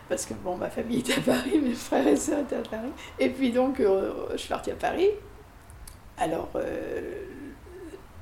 [0.09, 2.91] parce que bon, ma famille était à Paris, mes frères et sœurs étaient à Paris.
[3.19, 5.11] Et puis donc, euh, je suis partie à Paris.
[6.17, 7.25] Alors, euh,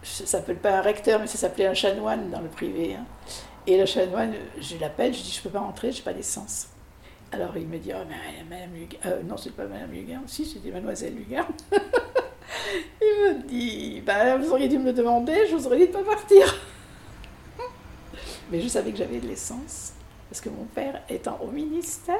[0.02, 2.94] ça s'appelle pas un recteur, mais ça s'appelait un chanoine dans le privé.
[2.94, 3.06] hein.
[3.66, 6.68] Et le chanoine, je l'appelle, je dis je peux pas rentrer, j'ai pas d'essence.
[7.32, 8.70] Alors il me dit, oh, mais Madame
[9.06, 11.46] euh, non, c'est pas Madame Lugan, si, c'était Mademoiselle Lugan.
[13.00, 15.92] il me dit, bah, vous auriez dû me le demander, je vous aurais dit de
[15.92, 16.54] pas partir.
[18.50, 19.92] mais je savais que j'avais de l'essence,
[20.30, 22.16] parce que mon père étant au ministère,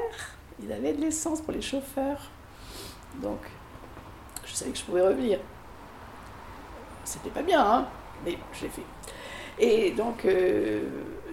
[0.62, 2.31] il avait de l'essence pour les chauffeurs.
[3.23, 3.41] Donc,
[4.45, 5.39] je savais que je pouvais revenir.
[7.05, 7.89] C'était pas bien, hein,
[8.25, 8.83] mais je l'ai fait.
[9.59, 10.83] Et donc, euh,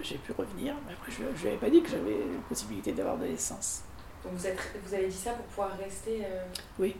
[0.02, 0.74] j'ai pu revenir.
[0.86, 3.82] Mais après, je ne lui avais pas dit que j'avais la possibilité d'avoir de l'essence.
[4.22, 6.22] Donc vous, êtes, vous avez dit ça pour pouvoir rester.
[6.24, 6.44] euh,
[6.78, 6.96] Oui,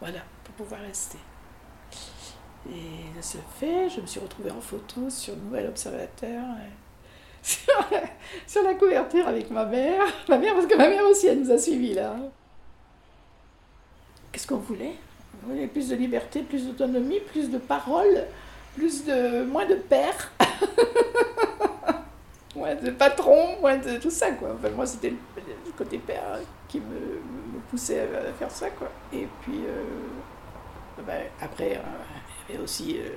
[0.00, 1.18] voilà, pour pouvoir rester.
[2.68, 6.68] Et de ce fait, je me suis retrouvée en photo sur Nouvel Observateur, euh,
[7.42, 8.02] sur la,
[8.46, 10.02] sur la couverture avec ma mère.
[10.28, 12.16] Ma mère, parce que ma mère aussi, elle nous a suivis là.
[14.32, 14.94] Qu'est-ce qu'on voulait?
[15.42, 18.24] On voulait plus de liberté, plus d'autonomie, plus de parole,
[18.76, 20.32] plus de, moins de père,
[22.54, 24.50] moins de patron, moins de tout ça quoi.
[24.54, 27.20] Enfin, moi, c'était le, le côté père qui me,
[27.70, 28.88] me poussait à, faire ça quoi.
[29.12, 29.60] Et puis
[31.06, 31.80] ben, après, euh,
[32.48, 33.10] il y avait aussi, euh,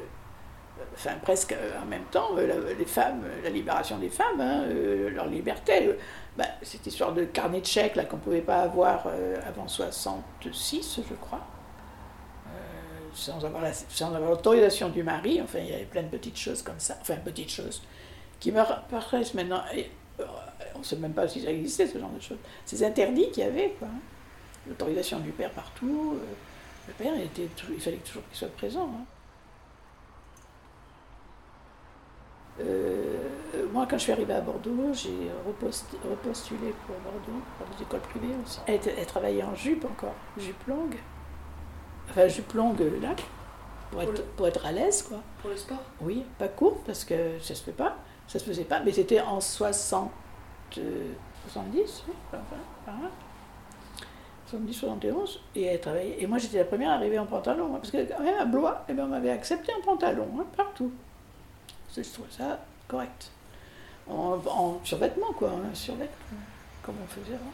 [0.94, 4.64] enfin presque en même temps, la- les femmes, la libération des femmes, hein,
[5.14, 5.96] leur liberté.
[6.38, 9.06] ben, cette histoire de carnet de chèques là qu'on ne pouvait pas avoir
[9.48, 11.42] avant 66, je crois.
[13.16, 16.64] Sans avoir sans avoir l'autorisation du mari, enfin il y avait plein de petites choses
[16.64, 17.84] comme ça, enfin petites choses,
[18.40, 19.62] qui me paraissent maintenant,
[20.74, 23.44] on ne sait même pas si ça existait ce genre de choses, ces interdits qu'il
[23.44, 23.88] y avait, quoi.
[24.68, 26.26] L'autorisation du père partout, euh,
[26.88, 28.90] le père il était, il fallait toujours qu'il soit présent.
[28.94, 29.06] hein.
[32.62, 33.18] Euh,
[33.72, 35.10] moi, quand je suis arrivée à Bordeaux, j'ai
[35.48, 38.60] repost- repostulé pour Bordeaux, pour des écoles privées aussi.
[38.68, 40.96] Elle, travaillait en jupe encore, jupe longue.
[42.10, 43.10] Enfin, jupe longue là,
[43.90, 45.18] pour Pour être, le- pour être à l'aise, quoi.
[45.42, 45.82] pour le sport?
[46.02, 47.98] Oui, pas courte, parce que ça se fait pas.
[48.28, 50.12] Ça se faisait pas, mais c'était en 60,
[50.78, 51.12] euh,
[51.48, 52.44] 70, oui, enfin,
[52.86, 53.10] par là.
[54.54, 56.18] 70, 71, et elle travaillait.
[56.20, 58.86] Et moi, j'étais la première arrivée en pantalon, hein, parce que quand même à Blois,
[58.88, 60.92] eh ben, on m'avait accepté en pantalon, hein, partout.
[61.96, 63.32] Je trouve ça correct.
[64.08, 66.38] En, en survêtement, quoi, hein, survêtement,
[66.84, 67.52] comme on faisait avant.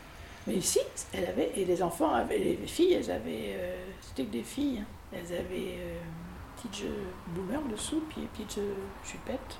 [0.47, 0.79] Mais ici,
[1.13, 4.83] elle avait, et les enfants, avaient, les filles, elles avaient, euh, c'était que des filles,
[5.13, 5.99] elles avaient euh,
[6.55, 9.57] petites jeux boomer dessous, puis petites jeux jupettes.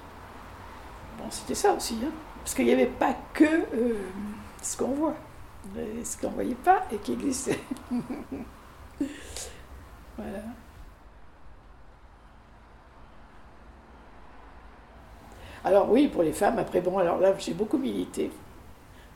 [1.18, 2.12] Bon, c'était ça aussi, hein.
[2.40, 3.98] parce qu'il n'y avait pas que euh,
[4.62, 5.16] ce qu'on voit,
[6.04, 7.60] ce qu'on ne voyait pas et qui existait.
[10.18, 10.44] voilà.
[15.64, 18.32] Alors oui, pour les femmes, après, bon, alors là, j'ai beaucoup milité.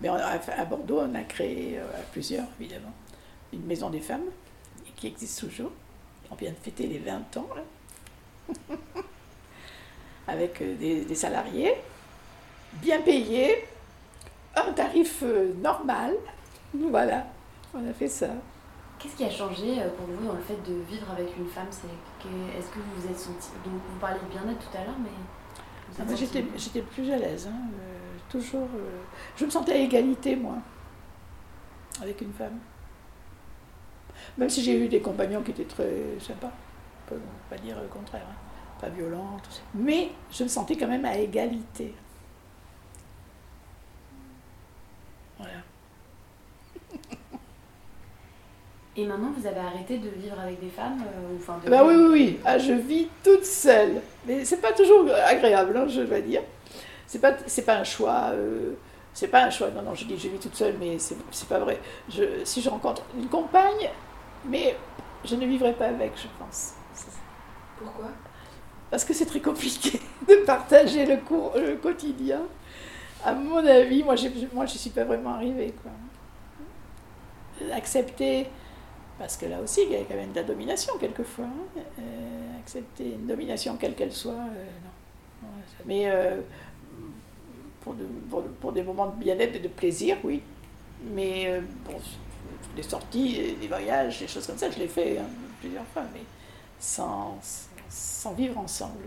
[0.02, 2.92] Mais à Bordeaux, on a créé euh, à plusieurs, évidemment,
[3.54, 4.26] une maison des femmes,
[4.98, 5.72] qui existe toujours.
[6.30, 7.48] On vient de fêter les 20 ans,
[10.28, 11.76] avec euh, des salariés,
[12.74, 13.66] bien payés,
[14.56, 16.13] un tarif euh, normal.
[16.74, 17.26] Voilà,
[17.74, 18.28] on a fait ça.
[19.00, 21.68] Qu'est-ce qui a changé euh, pour vous dans le fait de vivre avec une femme?
[21.68, 23.50] Est-ce que vous vous êtes senti.
[23.66, 25.10] Donc, vous parliez de bien-être tout à l'heure, mais.
[26.00, 27.98] Ah, senti- J'étais plus à l'aise, hein, euh,
[28.30, 28.68] toujours.
[28.76, 29.02] euh,
[29.36, 30.56] je me sentais à égalité, moi,
[32.02, 32.58] avec une femme.
[34.38, 36.52] Même si j'ai eu des compagnons qui étaient très sympas,
[37.06, 38.36] on peut pas dire le contraire, hein,
[38.80, 39.38] pas violents,
[39.76, 41.94] mais je me sentais quand même à égalité.
[45.44, 47.02] Voilà.
[48.96, 51.96] Et maintenant, vous avez arrêté de vivre avec des femmes euh, enfin, de Bah oui,
[51.96, 52.40] oui, oui.
[52.46, 54.02] Ah, je vis toute seule.
[54.28, 56.44] Mais c'est pas toujours agréable, hein, je dois dire.
[57.08, 58.30] C'est pas, c'est pas un choix.
[58.34, 58.74] euh,
[59.14, 59.70] c'est pas un choix.
[59.72, 61.80] Non, non, je dis que je vis toute seule, mais c'est, c'est pas vrai.
[62.10, 63.90] Je, si je rencontre une compagne,
[64.46, 64.76] mais
[65.26, 66.74] je ne vivrai pas avec, je pense.
[67.78, 68.10] Pourquoi?
[68.92, 72.42] Parce que c'est très compliqué de partager le, cours, le quotidien.
[73.24, 74.16] À mon avis, moi,
[74.54, 75.74] moi, je suis pas vraiment arrivée.
[75.82, 75.92] Quoi.
[77.74, 78.48] Accepter,
[79.20, 81.45] parce que là aussi, il y a quand même de la domination quelquefois.
[81.45, 81.82] hein.
[82.00, 84.66] Euh, accepter une domination quelle qu'elle soit, euh,
[85.43, 85.50] non.
[85.86, 86.41] Mais euh,
[87.82, 87.95] pour,
[88.62, 90.41] pour- des moments de bien-être et de plaisir, oui.
[91.14, 91.97] Mais bon,
[92.76, 95.26] des sorties, des voyages, des choses comme ça, je l'ai fait hein,
[95.60, 96.22] plusieurs fois, mais
[96.80, 97.38] sans,
[97.89, 99.04] sans vivre ensemble.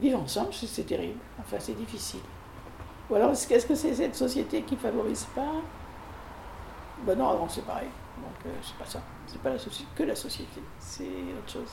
[0.00, 1.18] Vivre ensemble, c'est terrible.
[1.40, 2.20] Enfin, c'est difficile.
[3.12, 5.52] Ou alors, est-ce que c'est cette société qui favorise pas?
[7.06, 7.88] Ben non, avant c'est pareil.
[8.16, 9.02] Donc, euh, c'est pas ça.
[9.26, 10.62] C'est pas la soci- que la société.
[10.78, 11.70] C'est autre chose.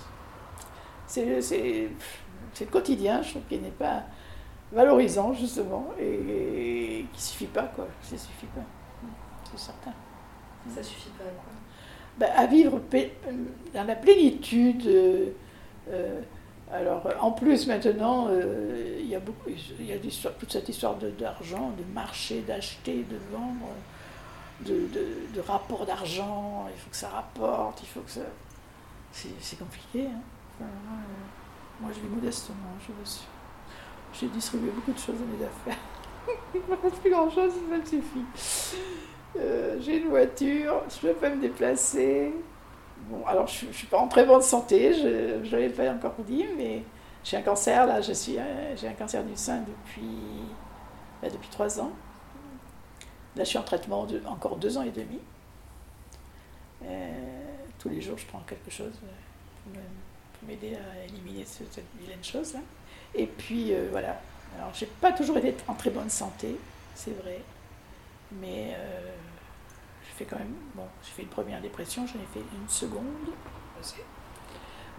[1.07, 1.89] C'est c'est-
[2.53, 4.03] c'est le quotidien, je trouve, qui n'est pas
[4.73, 7.87] valorisant, justement, et, et qui suffit pas, quoi.
[8.01, 8.61] Ça suffit pas.
[9.51, 9.93] C'est certain.
[10.75, 11.53] Ça suffit pas, quoi.
[12.17, 12.81] Ben, à vivre
[13.73, 15.29] dans la plénitude, euh,
[15.89, 16.21] euh,
[16.71, 20.95] Alors, euh, en plus, maintenant, euh, il y a, beaucoup, y a toute cette histoire
[20.95, 23.69] d'argent, de, marché, d'acheter, de vendre,
[24.61, 24.87] de,
[25.33, 26.67] de- rapport d'argent.
[26.73, 28.21] Il faut que ça rapporte, il faut que ça.
[29.11, 30.05] C'est compliqué.
[30.05, 30.21] hein.
[30.61, 30.65] Euh,
[31.81, 32.55] moi, je vis modestement,
[32.85, 33.23] je vous assure.
[34.13, 35.81] J'ai distribué beaucoup de choses dans mes affaires.
[36.53, 38.25] il ne me reste plus grand-chose, ça me suffit.
[39.81, 42.33] J'ai une voiture, je peux pas me déplacer.
[43.09, 45.07] Bon, alors je ne suis pas en très bonne santé, je
[45.43, 46.83] ne l'avais pas encore dit, mais
[47.23, 50.07] j'ai un cancer, là, euh, j'ai un cancer du sein depuis,
[51.21, 51.91] bah, depuis trois ans.
[53.35, 55.19] Là, je suis en traitement encore deux ans et demi.
[56.85, 57.09] Euh,
[57.79, 58.93] tous les jours, je prends quelque chose
[59.75, 59.79] euh,
[60.39, 62.55] pour m'aider à éliminer ce- cette vilaine chose.
[63.15, 64.19] Et puis, voilà.
[64.57, 66.55] Alors, j'ai pas toujours été en très bonne santé,
[66.95, 67.39] c'est vrai,
[68.41, 68.75] mais
[70.19, 73.03] fait quand même, bon, j'ai fait une première dépression, j'en ai fait une seconde.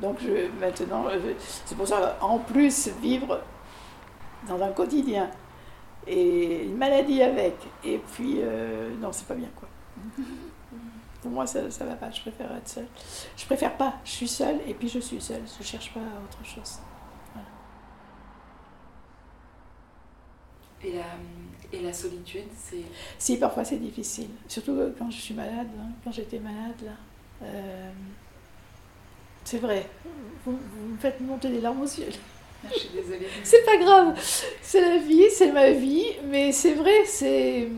[0.00, 3.40] Donc je, maintenant, euh, c'est pour ça, en plus, vivre
[4.48, 5.30] dans un quotidien
[6.06, 9.68] et une maladie avec, et puis, euh, non, c'est pas bien quoi.
[11.20, 12.86] Pour moi, ça, ça va pas, je préfère être seule.
[13.36, 16.42] Je préfère pas, je suis seule, et puis je suis seule, je cherche pas autre
[16.42, 16.78] chose.
[20.82, 21.04] Et la,
[21.72, 22.84] et la solitude, c'est.
[23.18, 26.92] Si, parfois c'est difficile, surtout quand je suis malade, hein, quand j'étais malade là.
[27.42, 27.90] Euh,
[29.44, 29.88] c'est vrai,
[30.44, 32.12] vous, vous me faites monter des larmes aux yeux.
[32.68, 33.26] Je suis désolée.
[33.42, 34.18] C'est pas grave,
[34.60, 37.68] c'est la vie, c'est ma vie, mais c'est vrai, c'est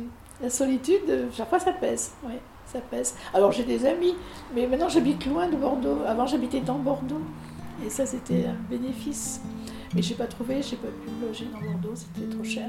[0.43, 2.35] la solitude, euh, parfois ça pèse, oui,
[2.67, 3.15] ça pèse.
[3.33, 4.17] Alors j'ai des amis,
[4.55, 5.99] mais maintenant j'habite loin de Bordeaux.
[6.05, 7.23] Avant j'habitais dans Bordeaux,
[7.87, 9.41] et ça c'était un bénéfice.
[9.95, 12.69] Mais j'ai pas trouvé, j'ai pas pu me loger dans Bordeaux, c'était trop cher.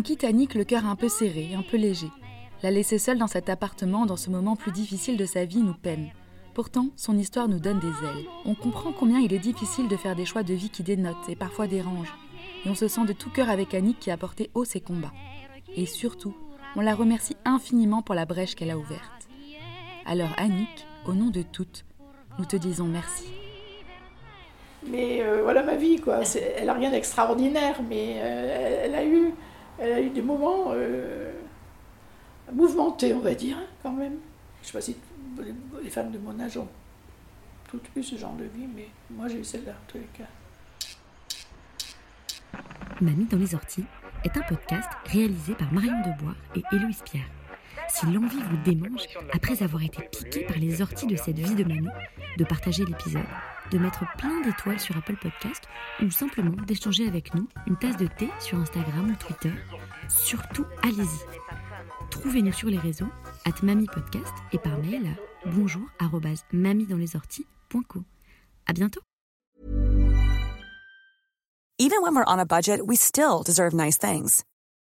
[0.00, 2.08] On quitte Annick le cœur un peu serré, un peu léger.
[2.62, 5.74] La laisser seule dans cet appartement dans ce moment plus difficile de sa vie nous
[5.74, 6.08] peine.
[6.54, 8.24] Pourtant, son histoire nous donne des ailes.
[8.46, 11.36] On comprend combien il est difficile de faire des choix de vie qui dénotent et
[11.36, 12.16] parfois dérangent.
[12.64, 15.12] Et on se sent de tout cœur avec Annick qui a porté haut ses combats.
[15.76, 16.34] Et surtout,
[16.76, 19.28] on la remercie infiniment pour la brèche qu'elle a ouverte.
[20.06, 21.84] Alors Annick, au nom de toutes,
[22.38, 23.26] nous te disons merci.
[24.86, 26.20] Mais euh, voilà ma vie, quoi.
[26.56, 29.34] Elle n'a rien d'extraordinaire, mais euh, elle a eu,
[29.80, 31.32] elle a eu des moments euh,
[32.52, 34.18] mouvementés, on va dire, hein, quand même.
[34.62, 34.96] Je sais pas si
[35.82, 36.68] les femmes de mon âge ont
[37.68, 40.24] toutes eu ce genre de vie, mais moi j'ai eu celle-là, en tous les cas.
[43.00, 43.84] Mamie dans les orties
[44.24, 47.30] est un podcast réalisé par Marion Debois et Héloïse Pierre.
[47.88, 51.64] Si l'envie vous démange, après avoir été piqué par les orties de cette vie de
[51.64, 51.88] mamie,
[52.36, 53.22] de partager l'épisode,
[53.70, 55.64] de mettre plein d'étoiles sur Apple Podcast
[56.02, 59.52] ou simplement d'échanger avec nous une tasse de thé sur Instagram ou Twitter,
[60.08, 61.40] surtout allez-y.
[62.10, 63.08] Trouvez-nous sur les réseaux,
[63.44, 65.82] at Mamie Podcast et par mail à bonjour
[66.52, 68.02] mamiedanslesorties.co.
[68.66, 69.00] À bientôt!
[71.78, 74.44] Even when we're on a budget, we still deserve nice things.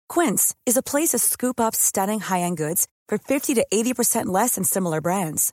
[0.08, 4.56] Quince is a place to scoop up stunning high-end goods for 50 to 80% less
[4.56, 5.52] than similar brands.